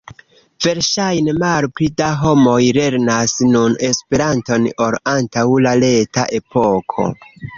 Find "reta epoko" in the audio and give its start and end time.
5.87-7.07